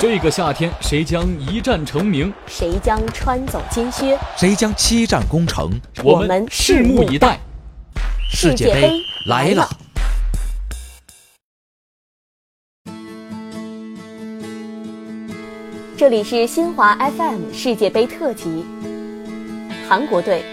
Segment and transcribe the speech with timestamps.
[0.00, 2.32] 这个夏天，谁将一战成名？
[2.46, 4.16] 谁将穿走金靴？
[4.36, 5.68] 谁将七战攻城？
[6.04, 7.36] 我们拭目以待。
[8.30, 8.92] 世界杯
[9.26, 9.68] 来了！
[15.96, 18.64] 这里是新华 FM 世界杯特辑。
[19.88, 20.44] 韩国队，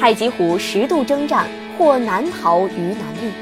[0.00, 3.32] 太极虎十度征战，或难逃于南力。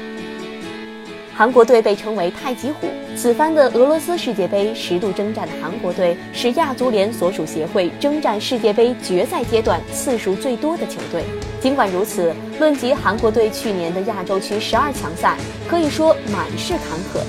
[1.41, 2.85] 韩国队被称为“太极虎”。
[3.17, 11.23] 此番的俄罗斯世界杯十度征战的韩国队是亚足联所属协会征战世界杯决赛阶段次数最多的球队。
[11.59, 15.35] 尽管如此，论及韩国队去年的亚洲区十二强赛，
[15.67, 17.25] 可以说满是坎坷，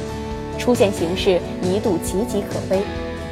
[0.61, 2.83] 出线形势一度岌岌可危。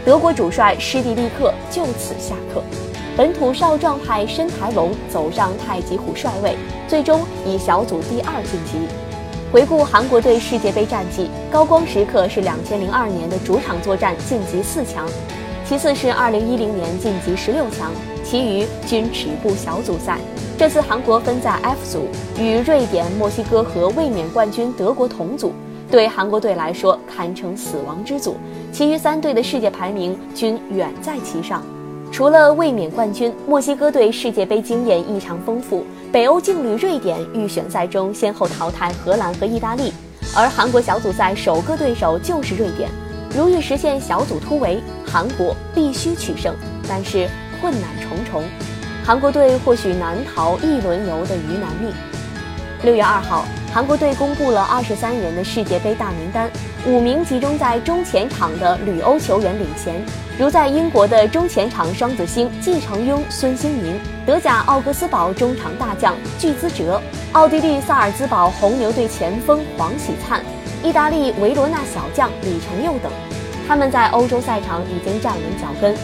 [0.03, 2.65] 德国主帅施蒂利克就此下课，
[3.19, 6.57] 本土少壮派申台龙走上太极虎帅位，
[6.89, 8.89] 最终以小组第二晋级。
[9.53, 15.09] 回顾韩国队世界杯战绩，高光时刻是两千零二年的主场作战晋级四强，
[15.65, 17.91] 其次是二零一零年晋级十六强，
[18.23, 20.21] 其余均止步小组赛。
[20.57, 22.07] 这次韩国分在 F 组，
[22.41, 25.53] 与瑞典、墨西哥和卫冕冠军德国同组，
[25.91, 28.37] 对韩国队来说堪称死亡之组。
[28.71, 31.61] 其余三队的世界排名均远在其上。
[32.13, 35.85] 除了卫冕冠军，墨西哥队世界杯经验异常丰富。
[36.13, 39.93] 北欧劲旅瑞典预选赛中先后淘汰荷兰和意大利，
[40.37, 42.91] 而韩国小组赛首个对手就是瑞典。
[43.35, 46.53] 如欲实现小组突围，韩国必须取胜，
[46.89, 47.29] 但是
[47.61, 48.43] 困难重重，
[49.05, 51.93] 韩国队或许难逃一轮游的鱼腩命。
[52.83, 53.45] 六月二号。
[53.73, 56.51] 韩国队公布了二十三人的世界杯大名单，
[56.85, 59.95] 五名集中在中前场的旅欧球员领衔，
[60.37, 63.97] 如在英国的中前场双子星季承庸、孙兴民，
[64.27, 70.43] 德甲奥格斯堡中场大将巨资哲，奥地利萨尔兹堡红牛队前锋黄喜灿，
[70.83, 73.13] 意大利维罗纳小将李承佑等，
[73.69, 75.95] 他们在欧洲赛场已经站稳脚跟。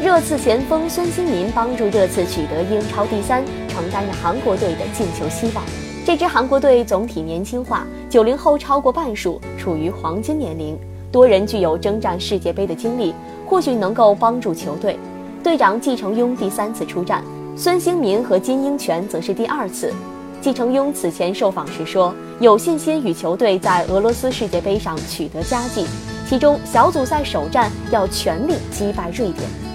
[0.00, 5.64] 热刺前锋孙兴民帮助热刺取得英超第三，承担着韩国队的进球希望。
[6.04, 10.76] 这支韩国队总体年轻化，九零后超过半数，处于黄金年龄，
[11.12, 13.14] 多人具有征战世界杯的经历，
[13.46, 14.98] 或许能够帮助球队。
[15.44, 17.22] 队长季承庸第三次出战，
[17.56, 19.94] 孙兴民和金英权则是第二次。
[20.40, 25.86] 季承庸此前受访时说，有信心与球队在俄罗斯世界杯上取得佳绩，
[26.28, 29.71] 其中小组赛首战要全力击败瑞典。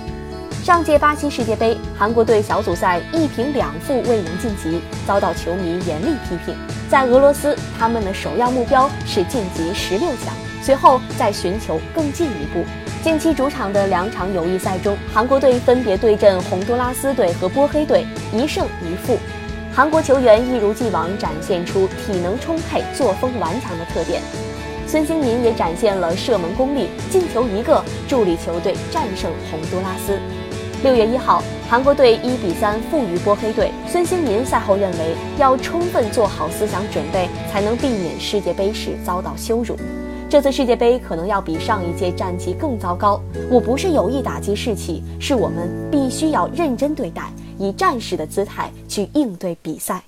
[0.68, 6.54] 上届巴西世界杯，韩国队小组赛一平两负未能晋级，遭到球迷严厉批评。
[6.90, 12.66] 在俄罗斯，他们的首要目标是晋级十六强，随后再寻求更进一步。
[13.02, 19.18] 近期主场的两场友谊赛中，韩国队分别对阵洪都拉斯队和波黑队，一胜一负。
[19.74, 24.22] 韩国球员一如既往展现出体能充沛、作风顽强的特点。
[24.86, 30.20] 孙兴民也展现了射门功力，进球一个，助力球队战胜洪都拉斯。
[30.84, 33.72] 六月一号，韩国队一比三负于波黑队。
[33.88, 39.76] 孙兴民赛后认为，要充分做好思想准备，才能避免世界杯时遭到羞辱。
[40.30, 43.20] 这次世界杯可能要比上一届战绩更糟糕。
[43.50, 47.24] 我不是有意打击士气，是我们必须要认真对待，
[47.58, 50.04] 以战士的姿态去应对比赛。